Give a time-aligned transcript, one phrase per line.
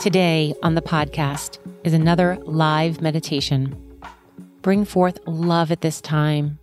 [0.00, 4.00] Today on the podcast is another live meditation.
[4.62, 6.58] Bring forth love at this time.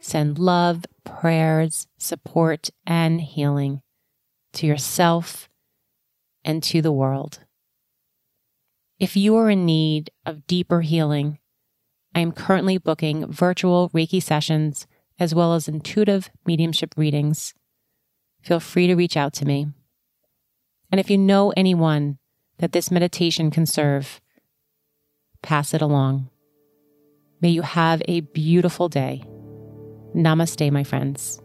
[0.00, 3.80] Send love, prayers, support, and healing
[4.52, 5.48] to yourself
[6.44, 7.40] and to the world.
[8.98, 11.38] If you are in need of deeper healing,
[12.14, 14.86] I am currently booking virtual Reiki sessions
[15.18, 17.54] as well as intuitive mediumship readings.
[18.42, 19.68] Feel free to reach out to me.
[20.92, 22.18] And if you know anyone
[22.60, 24.20] that this meditation can serve,
[25.42, 26.28] pass it along.
[27.40, 29.24] May you have a beautiful day.
[30.14, 31.40] Namaste, my friends.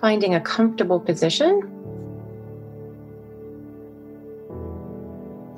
[0.00, 1.60] Finding a comfortable position.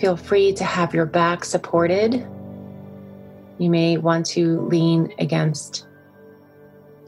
[0.00, 2.26] Feel free to have your back supported.
[3.58, 5.86] You may want to lean against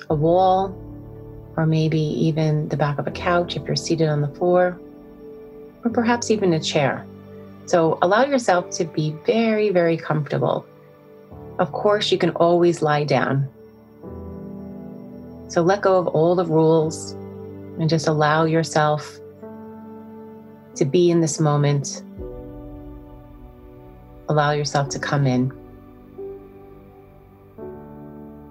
[0.09, 0.77] a wall
[1.57, 4.79] or maybe even the back of a couch if you're seated on the floor,
[5.85, 7.05] or perhaps even a chair.
[7.67, 10.67] So allow yourself to be very, very comfortable.
[11.59, 13.49] Of course, you can always lie down.
[15.49, 17.13] So let go of all the rules
[17.79, 19.19] and just allow yourself
[20.77, 22.03] to be in this moment.
[24.29, 25.53] Allow yourself to come in.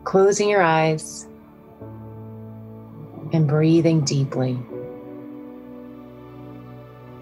[0.04, 1.29] Closing your eyes
[3.32, 4.58] and breathing deeply.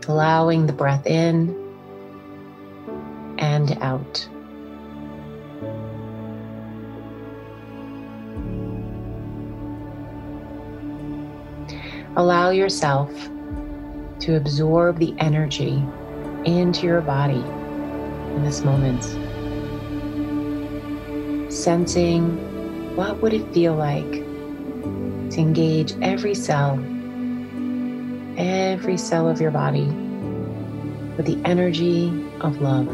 [0.08, 1.56] Allowing the breath in
[3.38, 4.28] and out.
[12.16, 13.12] Allow yourself
[14.20, 15.84] to absorb the energy
[16.46, 17.44] into your body
[18.36, 19.04] in this moment.
[21.54, 24.27] Sensing what would it feel like
[25.38, 26.74] engage every cell,
[28.38, 29.86] every cell of your body
[31.16, 32.08] with the energy
[32.42, 32.88] of love.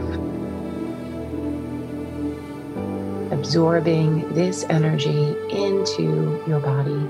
[3.32, 7.10] Absorbing this energy into your body.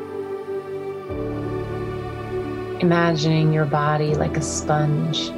[2.79, 5.31] Imagining your body like a sponge,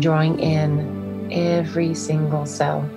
[0.00, 2.88] drawing in every single cell,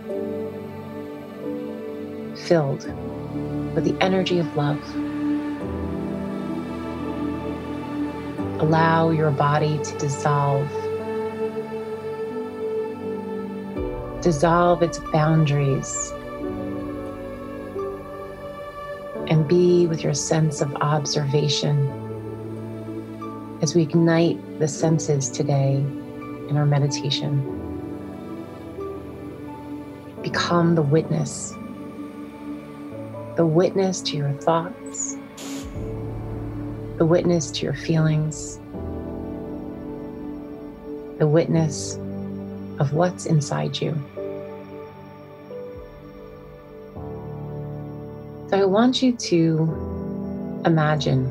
[2.47, 2.83] filled
[3.73, 4.79] with the energy of love.
[8.61, 10.69] Allow your body to dissolve.
[14.21, 16.11] Dissolve its boundaries
[19.27, 21.87] and be with your sense of observation
[23.63, 25.77] as we ignite the senses today
[26.47, 27.41] in our meditation.
[30.21, 31.55] Become the witness,
[33.37, 35.17] the witness to your thoughts
[36.97, 38.57] the witness to your feelings,
[41.17, 41.95] the witness
[42.79, 43.93] of what's inside you.
[48.49, 51.25] So I want you to imagine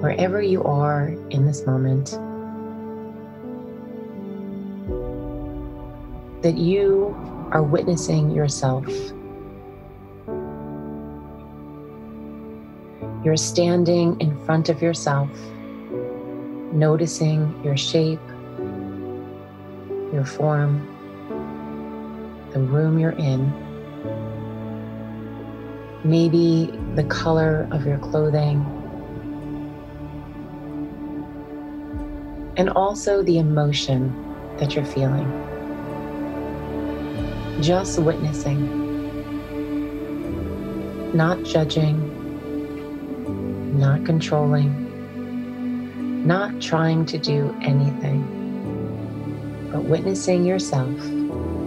[0.00, 2.10] wherever you are in this moment
[6.42, 7.16] that you
[7.52, 8.86] are witnessing yourself
[13.26, 15.28] You're standing in front of yourself,
[16.72, 18.20] noticing your shape,
[20.12, 20.86] your form,
[22.52, 23.52] the room you're in,
[26.04, 28.64] maybe the color of your clothing,
[32.56, 34.14] and also the emotion
[34.58, 35.28] that you're feeling.
[37.60, 38.62] Just witnessing,
[41.12, 42.15] not judging
[43.76, 44.72] not controlling,
[46.26, 48.22] not trying to do anything,
[49.70, 51.04] but witnessing yourself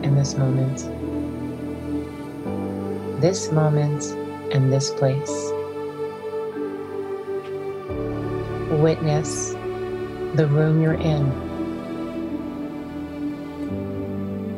[0.04, 0.78] in this moment,
[3.22, 4.04] this moment
[4.52, 5.52] and this place.
[8.82, 9.52] Witness
[10.36, 11.30] the room you're in,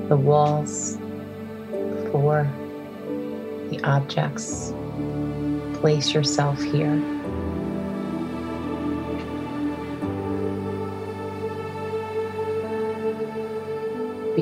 [0.07, 0.97] the walls,
[1.71, 2.49] the floor,
[3.69, 4.73] the objects.
[5.75, 7.01] Place yourself here.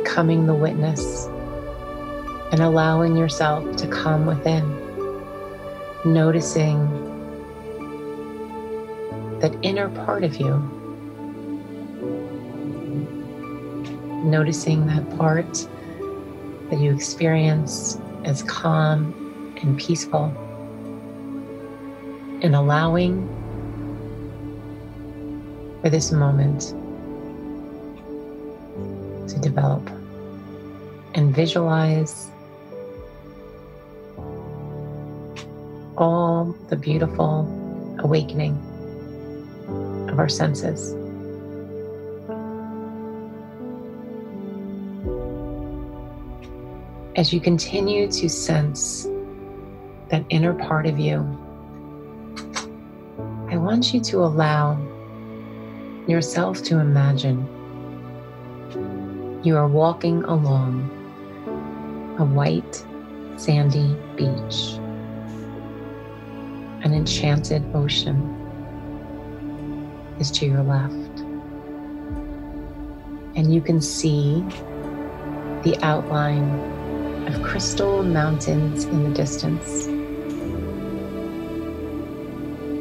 [0.10, 1.28] Becoming the witness
[2.52, 4.64] and allowing yourself to come within,
[6.04, 6.80] noticing
[9.40, 10.58] that inner part of you.
[14.26, 15.68] Noticing that part
[16.72, 19.14] that you experience as calm
[19.62, 20.26] and peaceful,
[22.42, 23.28] and allowing
[25.84, 26.74] for this moment
[29.30, 29.88] to develop
[31.20, 32.32] and visualize
[35.98, 37.46] all the beautiful
[38.00, 38.54] awakening
[40.10, 40.96] of our senses.
[47.18, 49.06] As you continue to sense
[50.08, 51.18] that inner part of you,
[53.50, 54.78] I want you to allow
[56.08, 57.46] yourself to imagine
[59.44, 60.96] you are walking along
[62.20, 62.86] a white,
[63.38, 64.78] sandy beach,
[66.84, 68.36] an enchanted ocean
[70.20, 71.20] is to your left.
[73.38, 74.44] And you can see
[75.64, 76.50] the outline
[77.26, 79.88] of crystal mountains in the distance.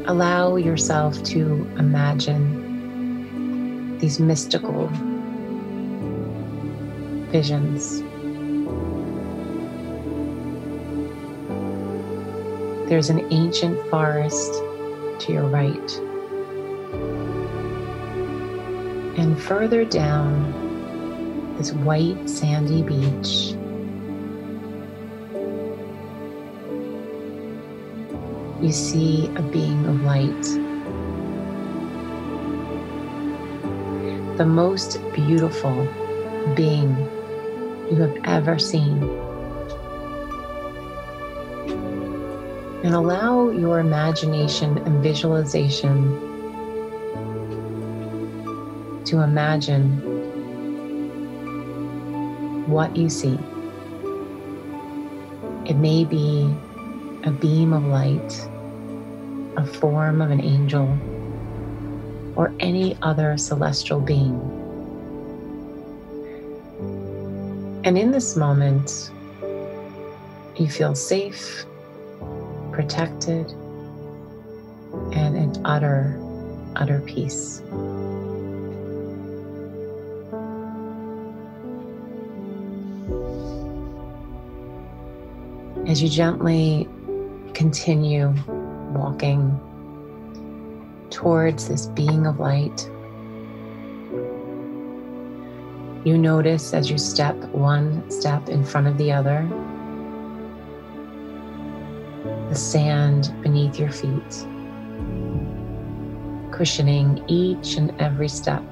[0.05, 2.67] Allow yourself to imagine
[3.99, 4.87] these mystical
[7.31, 8.03] visions.
[12.89, 15.97] There's an ancient forest to your right.
[19.15, 23.53] And further down this white sandy beach,
[28.59, 30.43] you see a being of light.
[34.39, 35.87] The most beautiful
[36.55, 36.97] being
[37.91, 39.28] you have ever seen.
[42.83, 46.17] And allow your imagination and visualization
[49.05, 49.97] to imagine
[52.69, 53.37] what you see.
[55.65, 56.55] It may be
[57.23, 58.47] a beam of light,
[59.57, 60.87] a form of an angel,
[62.35, 64.39] or any other celestial being.
[67.83, 69.11] And in this moment,
[70.55, 71.65] you feel safe,
[72.79, 73.51] protected,
[75.11, 76.17] and in utter,
[76.77, 77.61] utter peace.
[85.89, 86.87] As you gently
[87.53, 88.33] continue
[88.93, 89.59] walking
[91.09, 92.89] towards this being of light,
[96.05, 99.45] You notice as you step one step in front of the other,
[102.49, 104.45] the sand beneath your feet,
[106.51, 108.63] cushioning each and every step.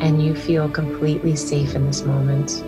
[0.00, 2.64] And you feel completely safe in this moment.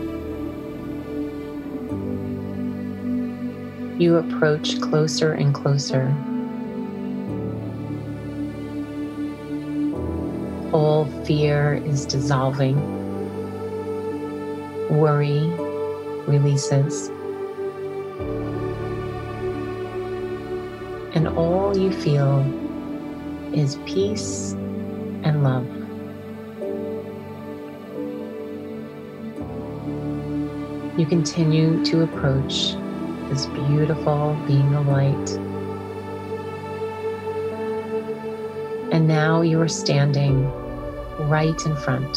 [3.98, 6.14] You approach closer and closer
[11.32, 12.76] fear is dissolving,
[14.90, 15.40] worry
[16.26, 17.08] releases,
[21.14, 22.40] and all you feel
[23.54, 24.52] is peace
[25.24, 25.66] and love.
[30.98, 32.74] You continue to approach
[33.30, 35.30] this beautiful being of light.
[38.92, 40.52] And now you are standing
[41.20, 42.16] right in front.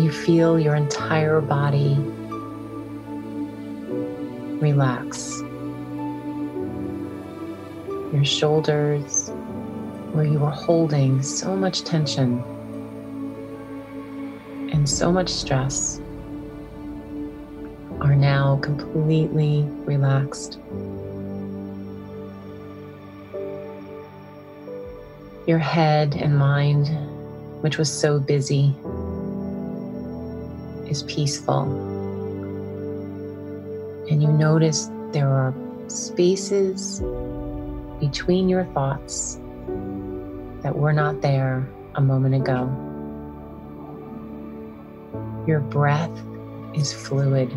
[0.00, 1.96] You feel your entire body
[4.60, 5.40] relax.
[8.12, 9.30] Your shoulders,
[10.12, 12.42] where you were holding so much tension
[14.72, 16.00] and so much stress,
[18.00, 20.58] are now completely relaxed.
[25.50, 26.86] Your head and mind,
[27.60, 28.72] which was so busy,
[30.88, 31.62] is peaceful.
[34.08, 35.52] And you notice there are
[35.88, 37.02] spaces
[37.98, 39.40] between your thoughts
[40.62, 42.70] that were not there a moment ago.
[45.48, 46.16] Your breath
[46.76, 47.50] is fluid.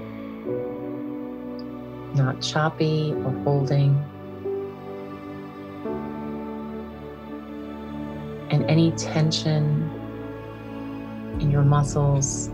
[2.16, 4.04] not choppy or holding.
[8.74, 9.88] Any tension
[11.40, 12.50] in your muscles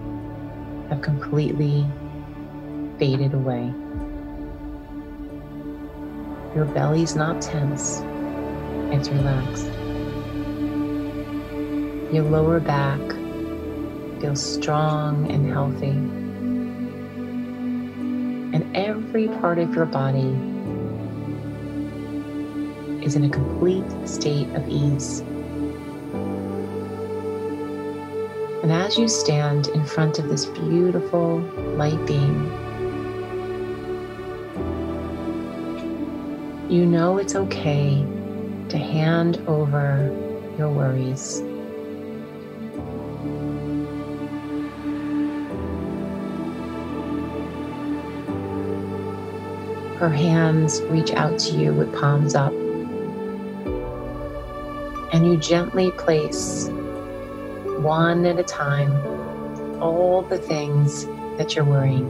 [0.90, 1.88] have completely
[2.98, 3.74] faded away.
[6.54, 8.02] Your belly's not tense,
[8.92, 9.72] it's relaxed.
[12.14, 13.00] Your lower back
[14.20, 15.96] feels strong and healthy.
[18.58, 20.36] And every part of your body
[23.06, 25.24] is in a complete state of ease.
[28.70, 31.40] And as you stand in front of this beautiful
[31.76, 32.46] light being,
[36.70, 38.06] you know it's okay
[38.70, 40.16] to hand over
[40.60, 41.40] your worries.
[49.98, 52.54] Her hands reach out to you with palms up.
[55.12, 56.70] And you gently place,
[57.84, 58.92] one at a time,
[59.82, 61.06] all the things
[61.38, 62.08] that you're worrying.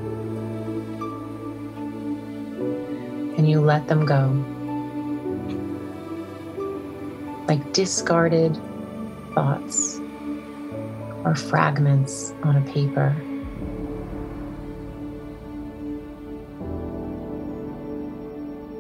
[3.38, 4.28] And you let them go.
[7.48, 8.58] Like discarded
[9.34, 10.00] thoughts
[11.24, 13.16] or fragments on a paper.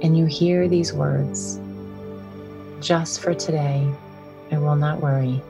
[0.01, 1.59] and you hear these words
[2.79, 3.87] Just for today,
[4.51, 5.41] I will not worry.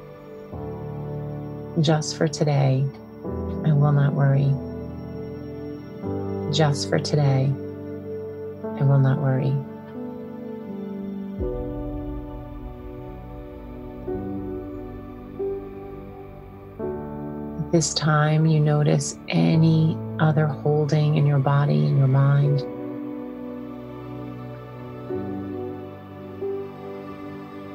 [1.82, 2.86] Just for today,
[3.24, 4.54] I will not worry.
[6.54, 7.46] Just for today,
[8.64, 9.56] I will not worry.
[17.72, 22.62] this time, you notice any other holding in your body, in your mind.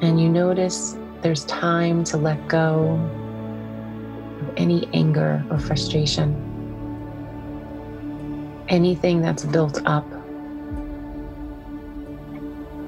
[0.03, 2.99] And you notice there's time to let go
[4.57, 6.33] any anger or frustration,
[8.69, 10.05] anything that's built up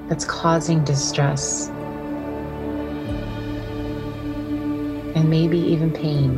[0.08, 1.68] that's causing distress
[5.14, 6.30] and maybe even pain.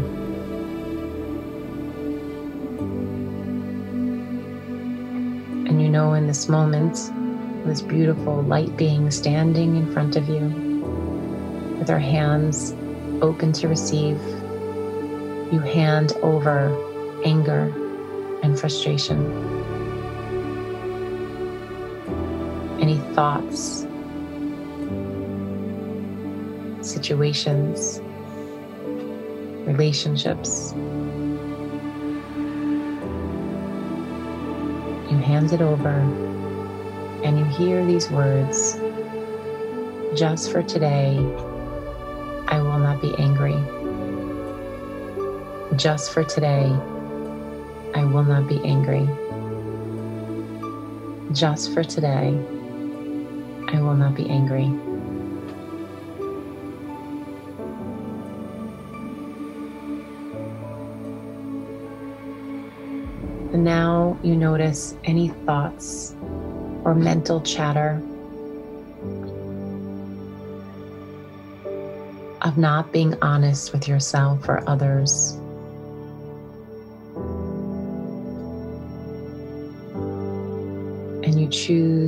[5.69, 7.13] And you know, in this moment,
[7.67, 10.49] this beautiful light being standing in front of you
[11.79, 12.75] with our hands
[13.23, 14.19] open to receive,
[15.53, 16.71] you hand over
[17.25, 17.73] anger
[18.43, 19.19] and frustration.
[22.81, 23.87] Any thoughts,
[26.81, 28.01] situations,
[29.67, 30.73] relationships.
[35.11, 35.89] You hand it over
[37.25, 38.79] and you hear these words
[40.15, 41.19] just for today
[42.49, 43.80] I will not be angry.
[45.77, 46.67] Just for today,
[47.95, 49.09] I will not be angry.
[51.33, 52.37] Just for today,
[53.69, 54.65] I will not be angry.
[63.53, 66.15] And now you notice any thoughts
[66.85, 68.03] or mental chatter
[72.43, 75.40] of not being honest with yourself or others.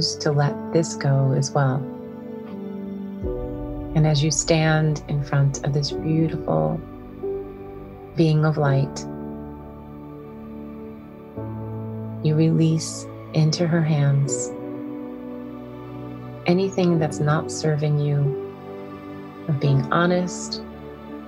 [0.02, 1.76] Choose to let this go as well.
[3.94, 6.80] And as you stand in front of this beautiful
[8.16, 9.00] being of light,
[12.24, 14.50] you release into her hands
[16.46, 18.18] anything that's not serving you
[19.48, 20.62] of being honest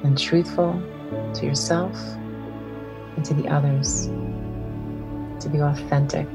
[0.02, 0.81] and truthful
[1.35, 1.97] to yourself
[3.16, 4.07] and to the others,
[5.40, 6.26] to be authentic,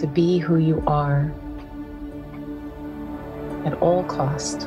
[0.00, 1.32] to be who you are
[3.64, 4.62] at all cost.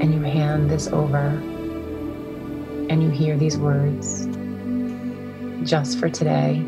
[0.00, 1.28] And you hand this over
[2.88, 4.26] and you hear these words
[5.68, 6.60] just for today,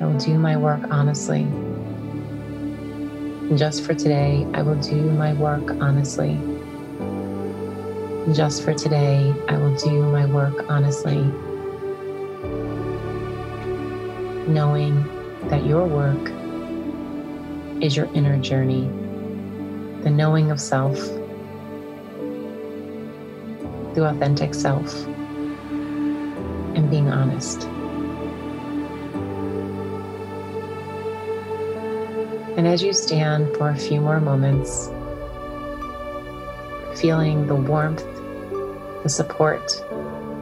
[0.00, 1.46] I will do my work honestly
[3.56, 6.40] just for today, I will do my work honestly.
[8.34, 11.30] Just for today, I will do my work honestly
[14.48, 15.02] knowing
[15.48, 16.30] that your work
[17.82, 18.88] is your inner journey,
[20.02, 20.96] the knowing of self,
[23.94, 25.06] the authentic self,
[26.76, 27.64] and being honest.
[32.56, 34.88] And as you stand for a few more moments,
[37.00, 38.04] feeling the warmth,
[39.02, 39.82] the support,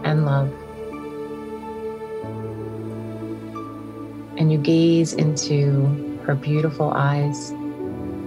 [0.05, 0.53] and love
[4.43, 7.53] and you gaze into her beautiful eyes,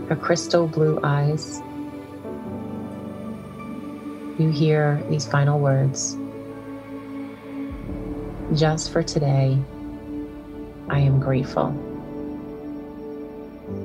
[0.07, 1.61] her crystal blue eyes,
[4.39, 6.15] you hear these final words.
[8.57, 9.59] Just for today,
[10.87, 11.75] I am grateful.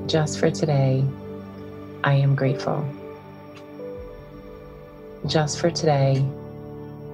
[0.06, 1.04] Just for today,
[2.04, 2.86] I am grateful.
[5.26, 6.24] Just for today,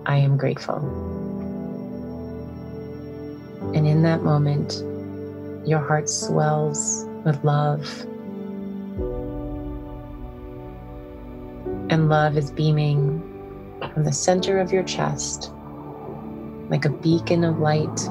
[0.05, 0.77] I am grateful.
[3.75, 4.83] And in that moment,
[5.67, 7.85] your heart swells with love.
[11.91, 13.21] And love is beaming
[13.93, 15.51] from the center of your chest
[16.69, 18.09] like a beacon of light.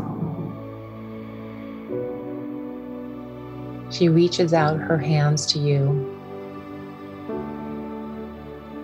[3.89, 6.11] She reaches out her hands to you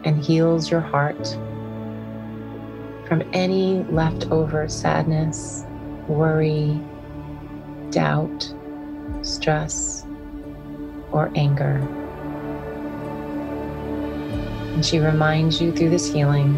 [0.05, 1.37] and heals your heart
[3.07, 5.65] from any leftover sadness,
[6.07, 6.79] worry,
[7.89, 8.53] doubt,
[9.21, 10.05] stress,
[11.11, 11.77] or anger.
[14.73, 16.53] And she reminds you through this healing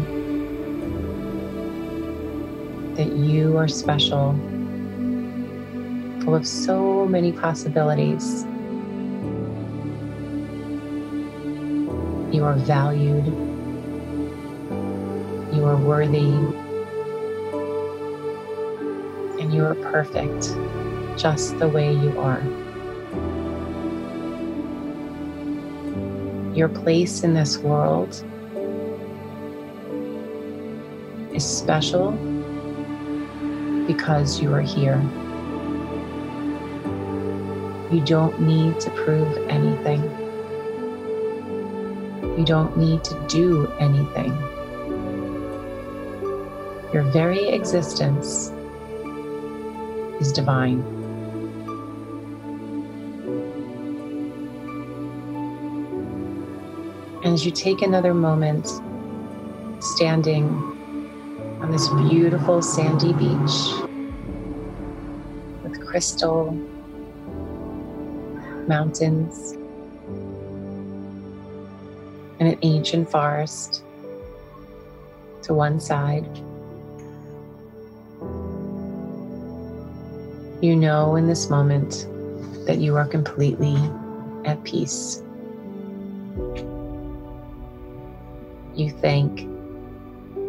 [2.94, 4.32] that you are special,
[6.22, 8.44] full of so many possibilities.
[12.34, 13.26] You are valued.
[15.54, 16.32] You are worthy.
[19.40, 20.56] And you are perfect
[21.16, 22.42] just the way you are.
[26.54, 28.24] Your place in this world
[31.32, 32.12] is special
[33.86, 35.00] because you are here.
[37.92, 40.02] You don't need to prove anything.
[42.38, 44.32] You don't need to do anything.
[46.92, 48.52] Your very existence
[50.20, 51.03] is divine.
[57.24, 58.66] And as you take another moment
[59.82, 60.44] standing
[61.62, 63.72] on this beautiful sandy beach
[65.62, 66.52] with crystal
[68.68, 69.52] mountains
[72.38, 73.82] and an ancient forest
[75.44, 76.26] to one side.
[80.62, 82.06] You know in this moment
[82.66, 83.78] that you are completely
[84.44, 85.22] at peace.
[88.74, 89.48] You thank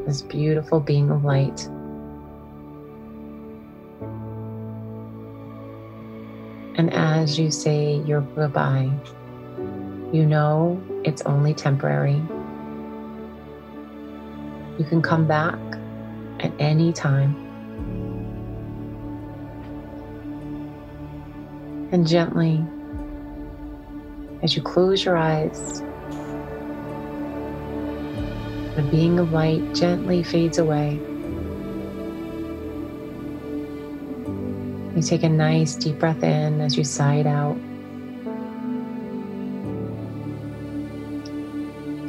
[0.07, 1.67] this beautiful being of light.
[6.77, 8.91] And as you say your goodbye,
[10.11, 12.21] you know it's only temporary.
[14.79, 15.59] You can come back
[16.39, 17.35] at any time.
[21.91, 22.65] And gently,
[24.41, 25.83] as you close your eyes,
[28.75, 30.99] the being of light gently fades away.
[34.95, 37.55] You take a nice deep breath in as you sigh it out.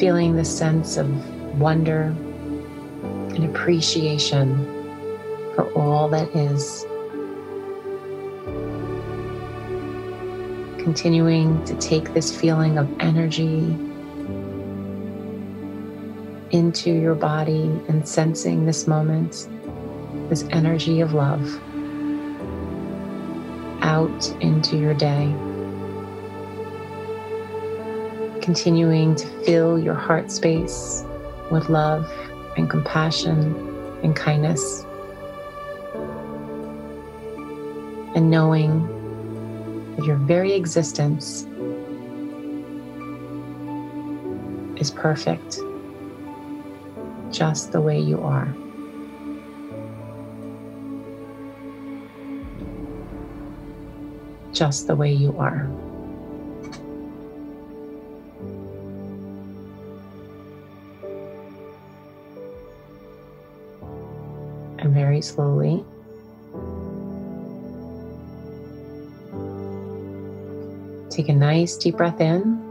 [0.00, 1.08] Feeling the sense of
[1.60, 2.14] wonder
[3.34, 4.56] and appreciation
[5.54, 6.84] for all that is.
[10.82, 13.85] Continuing to take this feeling of energy
[16.50, 19.48] into your body and sensing this moment,
[20.28, 21.60] this energy of love
[23.82, 25.32] out into your day.
[28.40, 31.04] Continuing to fill your heart space
[31.50, 32.10] with love
[32.56, 33.54] and compassion
[34.02, 34.84] and kindness.
[38.14, 38.86] And knowing
[39.96, 41.46] that your very existence
[44.80, 45.58] is perfect
[47.36, 48.48] just the way you are.
[54.54, 55.68] Just the way you are.
[64.78, 65.84] And very slowly,
[71.10, 72.65] take a nice deep breath in.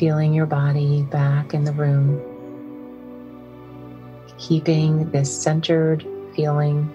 [0.00, 2.22] Feeling your body back in the room
[4.38, 6.90] keeping this centered feeling,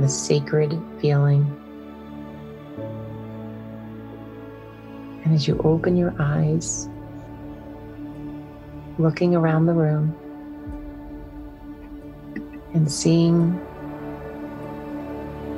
[0.00, 1.46] this sacred feeling.
[5.22, 6.88] And as you open your eyes,
[8.98, 10.12] looking around the room
[12.74, 13.56] and seeing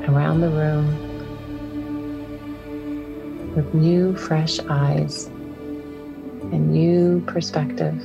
[0.07, 0.87] around the room
[3.55, 5.31] with new, fresh eyes
[6.53, 7.97] and new perspective.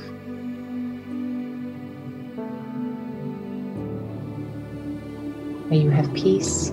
[5.68, 6.70] May you have peace,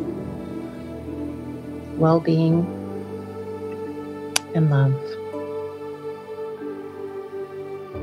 [1.97, 2.65] well being,
[4.53, 4.93] and love.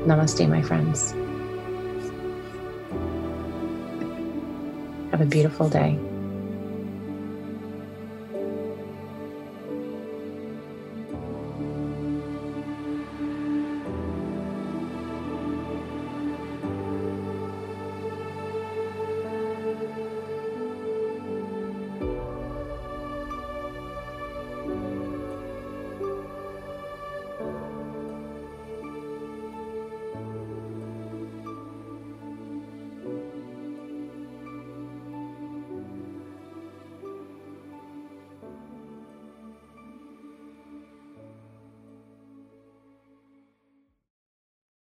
[0.05, 1.11] Namaste, my friends.
[5.11, 5.97] Have a beautiful day.